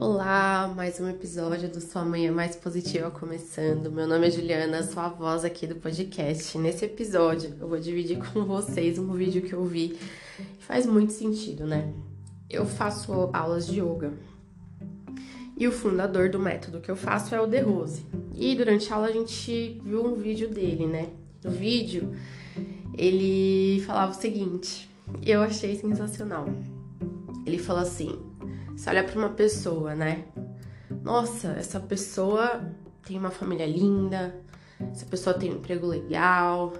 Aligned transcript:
Olá, 0.00 0.72
mais 0.76 1.00
um 1.00 1.08
episódio 1.08 1.68
do 1.68 1.80
Sua 1.80 2.04
Manhã 2.04 2.30
Mais 2.30 2.54
Positiva 2.54 3.10
começando. 3.10 3.90
Meu 3.90 4.06
nome 4.06 4.28
é 4.28 4.30
Juliana, 4.30 4.80
sou 4.84 5.02
a 5.02 5.08
voz 5.08 5.44
aqui 5.44 5.66
do 5.66 5.74
podcast. 5.74 6.56
Nesse 6.56 6.84
episódio, 6.84 7.56
eu 7.60 7.66
vou 7.66 7.80
dividir 7.80 8.16
com 8.16 8.44
vocês 8.44 8.96
um 8.96 9.12
vídeo 9.14 9.42
que 9.42 9.52
eu 9.52 9.64
vi. 9.64 9.98
Faz 10.60 10.86
muito 10.86 11.12
sentido, 11.12 11.66
né? 11.66 11.92
Eu 12.48 12.64
faço 12.64 13.12
aulas 13.32 13.66
de 13.66 13.80
yoga. 13.80 14.12
E 15.56 15.66
o 15.66 15.72
fundador 15.72 16.30
do 16.30 16.38
método 16.38 16.80
que 16.80 16.92
eu 16.92 16.96
faço 16.96 17.34
é 17.34 17.40
o 17.40 17.48
De 17.48 17.58
Rose. 17.58 18.06
E 18.36 18.54
durante 18.54 18.92
a 18.92 18.94
aula 18.94 19.08
a 19.08 19.12
gente 19.12 19.82
viu 19.84 20.06
um 20.06 20.14
vídeo 20.14 20.48
dele, 20.48 20.86
né? 20.86 21.08
No 21.42 21.50
vídeo, 21.50 22.14
ele 22.96 23.82
falava 23.84 24.12
o 24.12 24.14
seguinte, 24.14 24.88
eu 25.26 25.42
achei 25.42 25.74
sensacional. 25.74 26.46
Ele 27.44 27.58
falou 27.58 27.82
assim: 27.82 28.27
você 28.78 28.90
olha 28.90 29.02
para 29.02 29.18
uma 29.18 29.30
pessoa, 29.30 29.92
né? 29.92 30.22
Nossa, 31.02 31.48
essa 31.58 31.80
pessoa 31.80 32.62
tem 33.04 33.18
uma 33.18 33.28
família 33.28 33.66
linda, 33.66 34.32
essa 34.92 35.04
pessoa 35.04 35.34
tem 35.34 35.50
um 35.50 35.56
emprego 35.56 35.84
legal, 35.84 36.72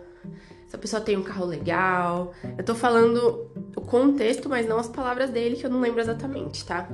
essa 0.65 0.79
pessoa 0.79 1.03
tem 1.03 1.17
um 1.17 1.25
carro 1.25 1.45
legal. 1.45 2.33
Eu 2.57 2.63
tô 2.63 2.77
falando 2.77 3.51
o 3.75 3.81
contexto, 3.81 4.49
mas 4.49 4.69
não 4.69 4.79
as 4.79 4.89
palavras 4.89 5.31
dele, 5.31 5.57
que 5.57 5.67
eu 5.67 5.71
não 5.71 5.81
lembro 5.81 6.01
exatamente, 6.01 6.65
tá? 6.65 6.89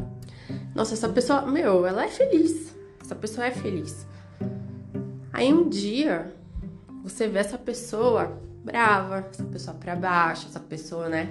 Nossa, 0.75 0.95
essa 0.95 1.09
pessoa, 1.11 1.43
meu, 1.43 1.85
ela 1.85 2.07
é 2.07 2.09
feliz. 2.09 2.75
Essa 2.99 3.15
pessoa 3.15 3.47
é 3.47 3.51
feliz. 3.51 4.07
Aí 5.35 5.53
um 5.53 5.69
dia 5.69 6.35
você 7.03 7.29
vê 7.29 7.41
essa 7.41 7.59
pessoa 7.59 8.41
brava, 8.65 9.29
essa 9.31 9.45
pessoa 9.45 9.77
para 9.77 9.95
baixo, 9.95 10.47
essa 10.47 10.61
pessoa, 10.61 11.11
né? 11.11 11.29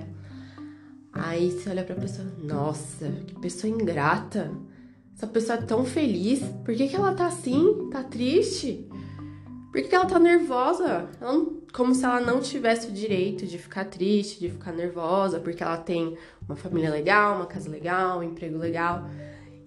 Aí 1.13 1.52
você 1.52 1.70
olha 1.70 1.84
pra 1.84 1.95
pessoa, 1.95 2.27
nossa, 2.41 3.08
que 3.28 3.36
pessoa 3.39 3.72
ingrata. 3.72 4.52
Essa 5.16 5.28
pessoa 5.28 5.59
é 5.59 5.61
tão 5.61 5.86
feliz. 5.86 6.39
Por 6.66 6.73
que, 6.75 6.88
que 6.88 6.95
ela 6.95 7.14
tá 7.14 7.28
assim? 7.28 7.89
Tá 7.92 8.03
triste? 8.03 8.89
Por 9.72 9.81
que, 9.81 9.88
que 9.88 9.95
ela 9.95 10.05
tá 10.05 10.20
nervosa? 10.20 11.09
Ela 11.22 11.33
não, 11.33 11.61
como 11.72 11.94
se 11.94 12.03
ela 12.03 12.20
não 12.20 12.39
tivesse 12.39 12.88
o 12.88 12.92
direito 12.92 13.45
de 13.45 13.58
ficar 13.58 13.86
triste, 13.86 14.39
de 14.39 14.50
ficar 14.50 14.72
nervosa, 14.72 15.39
porque 15.39 15.64
ela 15.64 15.78
tem 15.78 16.17
uma 16.47 16.55
família 16.55 16.89
legal, 16.89 17.36
uma 17.36 17.45
casa 17.45 17.70
legal, 17.70 18.20
um 18.20 18.23
emprego 18.23 18.58
legal. 18.58 19.08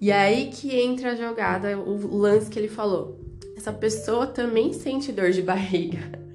E 0.00 0.10
é 0.10 0.18
aí 0.18 0.50
que 0.50 0.76
entra 0.76 1.12
a 1.12 1.14
jogada, 1.14 1.78
o 1.78 2.16
lance 2.16 2.50
que 2.50 2.58
ele 2.58 2.68
falou. 2.68 3.20
Essa 3.56 3.72
pessoa 3.72 4.26
também 4.26 4.72
sente 4.72 5.10
dor 5.12 5.30
de 5.30 5.42
barriga. 5.42 6.25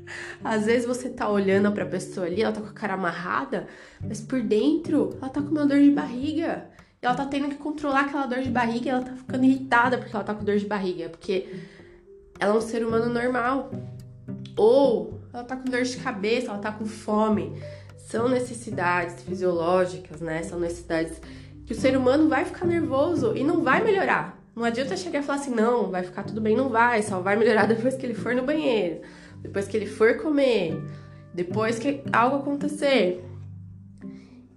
Às 0.44 0.66
vezes 0.66 0.88
você 0.88 1.10
tá 1.10 1.30
olhando 1.30 1.72
pra 1.72 1.86
pessoa 1.86 2.26
ali, 2.26 2.42
ela 2.42 2.54
tá 2.54 2.62
com 2.62 2.68
a 2.68 2.74
cara 2.74 2.94
amarrada, 2.94 3.68
mas 4.02 4.22
por 4.22 4.42
dentro 4.42 5.16
ela 5.22 5.30
tá 5.30 5.42
com 5.42 5.50
uma 5.50 5.66
dor 5.66 5.80
de 5.80 5.92
barriga. 5.92 6.66
E 7.02 7.06
ela 7.06 7.16
tá 7.16 7.26
tendo 7.26 7.50
que 7.50 7.56
controlar 7.56 8.02
aquela 8.02 8.28
dor 8.28 8.42
de 8.42 8.50
barriga 8.50 8.86
e 8.86 8.90
ela 8.90 9.02
tá 9.02 9.14
ficando 9.14 9.44
irritada 9.44 9.98
porque 9.98 10.16
ela 10.16 10.24
tá 10.24 10.34
com 10.34 10.44
dor 10.44 10.58
de 10.58 10.66
barriga. 10.66 11.10
Porque 11.10 11.48
ela 12.40 12.54
é 12.54 12.58
um 12.58 12.62
ser 12.62 12.86
humano 12.86 13.12
normal. 13.12 13.72
Ou 14.56 15.20
ela 15.34 15.44
tá 15.44 15.56
com 15.56 15.66
dor 15.66 15.82
de 15.82 15.98
cabeça, 15.98 16.52
ela 16.52 16.60
tá 16.60 16.72
com 16.72 16.86
fome. 16.86 17.60
São 17.98 18.28
necessidades 18.28 19.24
fisiológicas, 19.24 20.22
né? 20.22 20.44
São 20.44 20.60
necessidades 20.60 21.20
que 21.66 21.74
o 21.74 21.76
ser 21.76 21.98
humano 21.98 22.28
vai 22.28 22.46
ficar 22.46 22.66
nervoso 22.66 23.36
e 23.36 23.44
não 23.44 23.64
vai 23.64 23.84
melhorar. 23.84 24.38
Não 24.56 24.64
adianta 24.64 24.98
chegar 24.98 25.22
e 25.22 25.24
falar 25.24 25.40
assim, 25.40 25.56
não, 25.56 25.90
vai 25.90 26.04
ficar 26.04 26.24
tudo 26.24 26.42
bem, 26.42 26.56
não 26.56 26.70
vai, 26.70 27.02
só 27.02 27.22
vai 27.22 27.36
melhorar 27.38 27.66
depois 27.68 27.96
que 27.96 28.06
ele 28.06 28.14
for 28.14 28.36
no 28.36 28.44
banheiro 28.44 29.02
depois 29.42 29.68
que 29.68 29.76
ele 29.76 29.88
for 29.88 30.18
comer, 30.18 30.80
depois 31.34 31.80
que 31.80 32.02
algo 32.12 32.38
acontecer. 32.38 33.24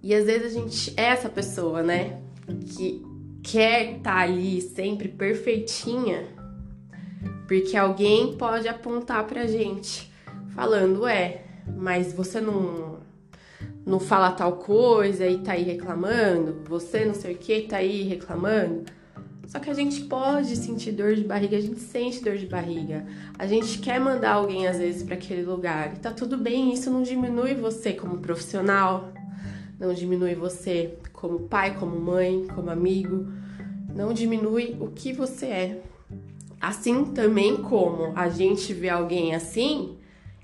E 0.02 0.14
às 0.14 0.26
vezes 0.26 0.54
a 0.54 0.60
gente 0.60 0.94
é 0.96 1.04
essa 1.04 1.28
pessoa, 1.28 1.82
né? 1.82 2.20
Que 2.76 3.02
quer 3.42 3.96
estar 3.96 4.14
tá 4.14 4.20
ali 4.20 4.60
sempre 4.60 5.08
perfeitinha, 5.08 6.26
porque 7.46 7.76
alguém 7.76 8.36
pode 8.36 8.68
apontar 8.68 9.24
pra 9.26 9.46
gente 9.46 10.12
falando, 10.54 11.06
é, 11.06 11.44
mas 11.66 12.12
você 12.12 12.40
não 12.40 12.94
não 13.86 14.00
fala 14.00 14.32
tal 14.32 14.56
coisa 14.56 15.26
e 15.26 15.38
tá 15.38 15.52
aí 15.52 15.62
reclamando, 15.62 16.62
você 16.66 17.04
não 17.04 17.12
sei 17.12 17.34
o 17.34 17.38
que 17.38 17.62
tá 17.62 17.76
aí 17.76 18.02
reclamando. 18.02 18.84
Só 19.46 19.58
que 19.58 19.70
a 19.70 19.74
gente 19.74 20.02
pode 20.04 20.56
sentir 20.56 20.92
dor 20.92 21.14
de 21.14 21.24
barriga, 21.24 21.56
a 21.56 21.60
gente 21.60 21.80
sente 21.80 22.22
dor 22.22 22.36
de 22.36 22.46
barriga. 22.46 23.06
A 23.38 23.46
gente 23.46 23.78
quer 23.78 24.00
mandar 24.00 24.32
alguém 24.32 24.66
às 24.66 24.78
vezes 24.78 25.02
para 25.02 25.14
aquele 25.14 25.42
lugar. 25.42 25.94
E 25.94 25.98
tá 25.98 26.10
tudo 26.10 26.36
bem, 26.36 26.72
isso 26.72 26.90
não 26.90 27.02
diminui 27.02 27.54
você 27.54 27.92
como 27.92 28.18
profissional, 28.18 29.12
não 29.78 29.92
diminui 29.92 30.34
você 30.34 30.94
como 31.12 31.40
pai, 31.40 31.76
como 31.78 31.98
mãe, 31.98 32.46
como 32.54 32.70
amigo, 32.70 33.26
não 33.94 34.12
diminui 34.12 34.76
o 34.80 34.88
que 34.88 35.12
você 35.12 35.46
é. 35.46 35.82
Assim 36.60 37.04
também 37.06 37.58
como 37.58 38.12
a 38.16 38.28
gente 38.28 38.72
vê 38.72 38.88
alguém 38.88 39.34
assim 39.34 39.98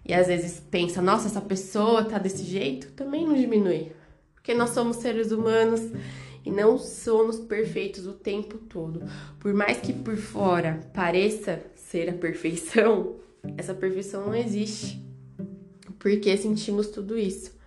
e 0.05 0.13
às 0.13 0.27
vezes 0.27 0.61
pensa, 0.71 1.01
nossa, 1.01 1.29
essa 1.29 1.41
pessoa 1.41 2.05
tá 2.05 2.19
desse 2.19 2.45
jeito, 2.45 2.91
também 2.93 3.27
não 3.27 3.35
diminui. 3.35 3.93
Porque 4.35 4.55
nós 4.55 4.71
somos 4.71 4.97
seres 4.97 5.31
humanos 5.31 5.81
e 6.45 6.51
não 6.51 6.79
somos 6.79 7.39
perfeitos 7.39 8.07
o 8.07 8.13
tempo 8.13 8.59
todo. 8.59 9.03
Por 9.39 9.53
mais 9.53 9.79
que 9.79 9.93
por 9.93 10.17
fora 10.17 10.81
pareça 10.95 11.63
ser 11.75 12.09
a 12.09 12.15
perfeição, 12.15 13.17
essa 13.57 13.75
perfeição 13.75 14.27
não 14.27 14.35
existe. 14.35 15.05
Porque 15.99 16.37
sentimos 16.37 16.89
tudo 16.89 17.19
isso. 17.19 17.59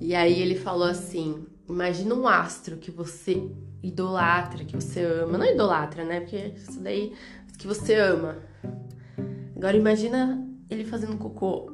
E 0.00 0.14
aí 0.14 0.40
ele 0.40 0.54
falou 0.54 0.86
assim: 0.86 1.44
imagina 1.68 2.14
um 2.14 2.28
astro 2.28 2.76
que 2.76 2.90
você 2.90 3.42
idolatra, 3.82 4.64
que 4.64 4.76
você 4.76 5.02
ama. 5.04 5.38
Não 5.38 5.46
idolatra, 5.46 6.04
né? 6.04 6.20
Porque 6.20 6.36
isso 6.56 6.80
daí 6.80 7.12
que 7.58 7.66
você 7.66 7.94
ama. 7.94 8.38
Agora 9.56 9.76
imagina 9.76 10.46
ele 10.70 10.84
fazendo 10.84 11.16
cocô. 11.16 11.72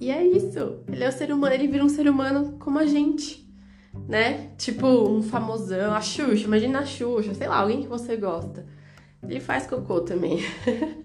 E 0.00 0.10
é 0.10 0.24
isso. 0.24 0.80
Ele 0.86 1.02
é 1.02 1.08
o 1.08 1.12
ser 1.12 1.32
humano, 1.32 1.54
ele 1.54 1.68
vira 1.68 1.84
um 1.84 1.88
ser 1.88 2.08
humano 2.08 2.56
como 2.58 2.78
a 2.78 2.86
gente 2.86 3.47
né? 4.06 4.50
Tipo, 4.56 4.86
um 4.86 5.22
famosão, 5.22 5.94
a 5.94 6.00
Xuxa, 6.00 6.44
imagina 6.44 6.80
a 6.80 6.86
Xuxa, 6.86 7.34
sei 7.34 7.48
lá, 7.48 7.58
alguém 7.58 7.82
que 7.82 7.88
você 7.88 8.16
gosta. 8.16 8.66
Ele 9.22 9.40
faz 9.40 9.66
cocô 9.66 10.00
também. 10.00 10.40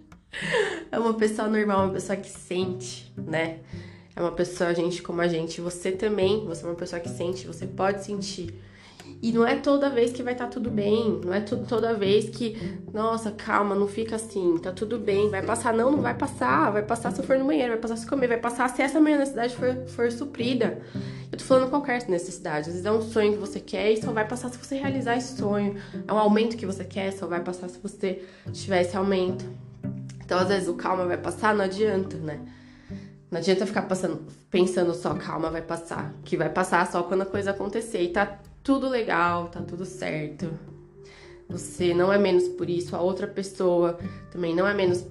é 0.91 0.99
uma 0.99 1.13
pessoa 1.13 1.47
normal, 1.47 1.85
uma 1.85 1.93
pessoa 1.93 2.17
que 2.17 2.29
sente, 2.29 3.13
né? 3.17 3.59
É 4.15 4.21
uma 4.21 4.31
pessoa, 4.31 4.73
gente, 4.73 5.01
como 5.01 5.21
a 5.21 5.27
gente. 5.27 5.59
Você 5.61 5.91
também, 5.91 6.45
você 6.45 6.63
é 6.63 6.67
uma 6.69 6.75
pessoa 6.75 6.99
que 6.99 7.09
sente, 7.09 7.47
você 7.47 7.65
pode 7.65 8.03
sentir. 8.03 8.53
E 9.21 9.31
não 9.31 9.45
é 9.45 9.55
toda 9.55 9.89
vez 9.89 10.11
que 10.11 10.23
vai 10.23 10.33
estar 10.33 10.45
tá 10.45 10.51
tudo 10.51 10.69
bem, 10.69 11.19
não 11.23 11.33
é 11.33 11.41
toda 11.41 11.93
vez 11.93 12.29
que, 12.29 12.57
nossa, 12.93 13.31
calma, 13.31 13.75
não 13.75 13.87
fica 13.87 14.15
assim, 14.15 14.57
tá 14.57 14.71
tudo 14.71 14.97
bem, 14.97 15.29
vai 15.29 15.41
passar. 15.41 15.73
Não, 15.73 15.91
não 15.91 16.01
vai 16.01 16.13
passar, 16.13 16.71
vai 16.71 16.83
passar 16.83 17.11
se 17.11 17.19
eu 17.21 17.25
for 17.25 17.37
no 17.37 17.45
banheiro, 17.45 17.71
vai 17.71 17.81
passar 17.81 17.97
se 17.97 18.07
comer, 18.07 18.27
vai 18.27 18.39
passar 18.39 18.69
se 18.69 18.81
essa 18.81 18.99
minha 18.99 19.17
necessidade 19.17 19.55
for, 19.55 19.75
for 19.87 20.11
suprida. 20.11 20.81
Eu 21.31 21.37
tô 21.37 21.43
falando 21.43 21.69
qualquer 21.69 22.07
necessidade, 22.07 22.67
às 22.67 22.67
vezes 22.67 22.85
é 22.85 22.91
um 22.91 23.01
sonho 23.01 23.33
que 23.33 23.39
você 23.39 23.59
quer 23.59 23.91
e 23.91 24.01
só 24.01 24.11
vai 24.11 24.27
passar 24.27 24.49
se 24.49 24.57
você 24.57 24.75
realizar 24.75 25.17
esse 25.17 25.37
sonho. 25.37 25.75
É 26.07 26.13
um 26.13 26.17
aumento 26.17 26.55
que 26.55 26.65
você 26.65 26.83
quer, 26.83 27.11
só 27.11 27.25
vai 27.25 27.41
passar 27.41 27.69
se 27.69 27.79
você 27.79 28.23
tiver 28.51 28.81
esse 28.81 28.95
aumento. 28.95 29.45
Então, 30.23 30.39
às 30.39 30.47
vezes, 30.47 30.69
o 30.69 30.75
calma 30.75 31.05
vai 31.05 31.17
passar, 31.17 31.53
não 31.53 31.65
adianta, 31.65 32.17
né? 32.17 32.39
Não 33.33 33.39
adianta 33.39 33.65
ficar 33.65 33.81
passando, 33.81 34.21
pensando 34.51 34.93
só 34.93 35.15
calma 35.15 35.49
vai 35.49 35.63
passar, 35.63 36.13
que 36.23 36.37
vai 36.37 36.49
passar 36.49 36.85
só 36.85 37.01
quando 37.01 37.23
a 37.23 37.25
coisa 37.25 37.49
acontecer 37.49 38.03
e 38.03 38.09
tá 38.09 38.39
tudo 38.63 38.87
legal, 38.87 39.47
tá 39.47 39.59
tudo 39.59 39.85
certo. 39.85 40.51
Você 41.49 41.95
não 41.95 42.13
é 42.13 42.19
menos 42.19 42.47
por 42.47 42.69
isso, 42.69 42.95
a 42.95 43.01
outra 43.01 43.25
pessoa 43.25 43.97
também 44.31 44.53
não 44.55 44.67
é 44.67 44.73
menos 44.75 45.03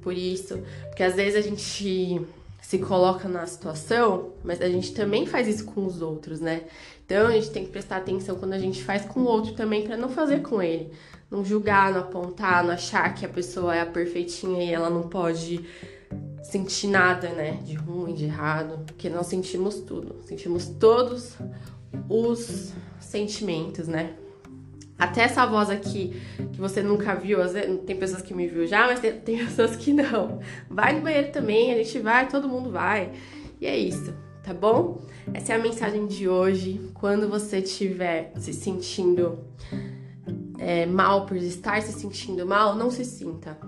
por 0.00 0.16
isso, 0.16 0.62
porque 0.90 1.02
às 1.02 1.16
vezes 1.16 1.34
a 1.34 1.40
gente 1.40 2.24
se 2.62 2.78
coloca 2.78 3.28
na 3.28 3.44
situação, 3.48 4.30
mas 4.44 4.62
a 4.62 4.68
gente 4.68 4.94
também 4.94 5.26
faz 5.26 5.48
isso 5.48 5.64
com 5.64 5.84
os 5.84 6.00
outros, 6.00 6.38
né? 6.38 6.62
Então 7.04 7.26
a 7.26 7.32
gente 7.32 7.50
tem 7.50 7.64
que 7.64 7.72
prestar 7.72 7.96
atenção 7.96 8.36
quando 8.36 8.52
a 8.52 8.60
gente 8.60 8.84
faz 8.84 9.04
com 9.06 9.18
o 9.18 9.24
outro 9.24 9.54
também 9.54 9.82
para 9.82 9.96
não 9.96 10.08
fazer 10.08 10.40
com 10.40 10.62
ele, 10.62 10.92
não 11.28 11.44
julgar, 11.44 11.92
não 11.92 12.02
apontar, 12.02 12.62
não 12.62 12.70
achar 12.70 13.12
que 13.12 13.26
a 13.26 13.28
pessoa 13.28 13.74
é 13.74 13.80
a 13.80 13.86
perfeitinha 13.86 14.62
e 14.62 14.72
ela 14.72 14.88
não 14.88 15.08
pode 15.08 15.66
sentir 16.42 16.88
nada, 16.88 17.28
né, 17.30 17.58
de 17.64 17.74
ruim, 17.74 18.14
de 18.14 18.24
errado, 18.24 18.84
porque 18.86 19.08
nós 19.08 19.26
sentimos 19.26 19.80
tudo, 19.80 20.16
sentimos 20.24 20.66
todos 20.68 21.36
os 22.08 22.72
sentimentos, 23.00 23.88
né? 23.88 24.14
Até 24.98 25.22
essa 25.22 25.44
voz 25.44 25.68
aqui 25.68 26.20
que 26.52 26.60
você 26.60 26.82
nunca 26.82 27.14
viu, 27.14 27.38
tem 27.84 27.96
pessoas 27.96 28.22
que 28.22 28.32
me 28.32 28.46
viu 28.46 28.66
já, 28.66 28.86
mas 28.86 29.00
tem, 29.00 29.38
pessoas 29.44 29.76
que 29.76 29.92
não. 29.92 30.40
Vai 30.70 30.94
no 30.94 31.02
banheiro 31.02 31.32
também, 31.32 31.72
a 31.72 31.76
gente 31.76 31.98
vai, 31.98 32.28
todo 32.28 32.48
mundo 32.48 32.70
vai. 32.70 33.12
E 33.60 33.66
é 33.66 33.76
isso, 33.76 34.14
tá 34.42 34.54
bom? 34.54 35.02
Essa 35.34 35.52
é 35.52 35.56
a 35.56 35.58
mensagem 35.58 36.06
de 36.06 36.28
hoje. 36.28 36.90
Quando 36.94 37.28
você 37.28 37.58
estiver 37.58 38.32
se 38.36 38.54
sentindo 38.54 39.38
é, 40.58 40.86
mal 40.86 41.26
por 41.26 41.36
estar 41.36 41.82
se 41.82 41.92
sentindo 41.92 42.46
mal, 42.46 42.74
não 42.74 42.90
se 42.90 43.04
sinta. 43.04 43.58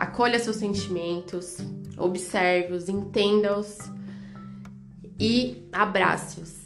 Acolha 0.00 0.38
seus 0.38 0.56
sentimentos, 0.56 1.58
observe-os, 1.96 2.88
entenda-os 2.88 3.78
e 5.18 5.68
abrace-os 5.72 6.60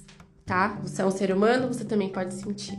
tá? 0.44 0.78
Você 0.82 1.02
é 1.02 1.06
um 1.06 1.10
ser 1.10 1.32
humano, 1.32 1.68
você 1.68 1.84
também 1.84 2.08
pode 2.08 2.34
sentir. 2.34 2.78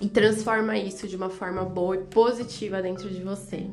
e 0.00 0.08
transforma 0.08 0.76
isso 0.76 1.06
de 1.06 1.14
uma 1.14 1.30
forma 1.30 1.64
boa 1.64 1.94
e 1.94 2.00
positiva 2.00 2.82
dentro 2.82 3.08
de 3.08 3.22
você. 3.22 3.70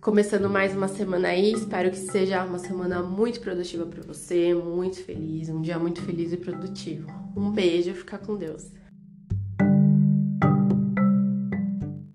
Começando 0.00 0.48
mais 0.48 0.76
uma 0.76 0.86
semana 0.86 1.28
aí, 1.28 1.52
espero 1.52 1.90
que 1.90 1.96
seja 1.96 2.44
uma 2.44 2.58
semana 2.58 3.02
muito 3.02 3.40
produtiva 3.40 3.84
para 3.84 4.00
você, 4.02 4.54
muito 4.54 5.02
feliz, 5.02 5.48
um 5.48 5.60
dia 5.60 5.76
muito 5.76 6.00
feliz 6.02 6.32
e 6.32 6.36
produtivo. 6.36 7.08
Um 7.36 7.50
beijo, 7.50 7.92
fica 7.94 8.16
com 8.16 8.36
Deus. 8.36 8.70